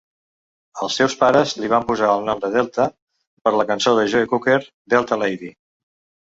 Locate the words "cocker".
4.33-4.59